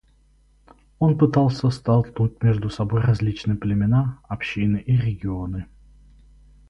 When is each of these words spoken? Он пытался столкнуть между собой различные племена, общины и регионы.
Он 0.97 1.15
пытался 1.15 1.69
столкнуть 1.69 2.41
между 2.41 2.71
собой 2.71 3.01
различные 3.01 3.55
племена, 3.55 4.17
общины 4.27 4.77
и 4.77 4.97
регионы. 4.97 5.67